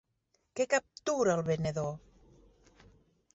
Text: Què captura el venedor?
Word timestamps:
Què 0.59 0.65
captura 0.71 1.35
el 1.41 1.43
venedor? 1.51 1.93